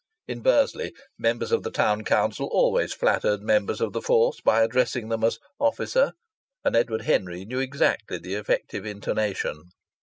[0.27, 5.09] (In Bursley, members of the Town Council always flattered members of the Force by addressing
[5.09, 6.13] them as "officer";
[6.65, 9.65] and Edward Henry knew exactly the effective intonation.)